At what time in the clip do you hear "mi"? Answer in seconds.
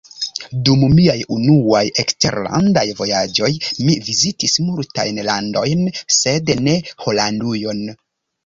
3.83-3.99